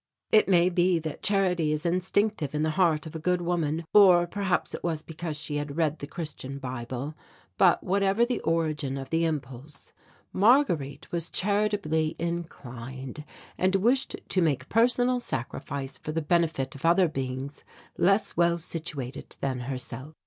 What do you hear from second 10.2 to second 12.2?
Marguerite was charitably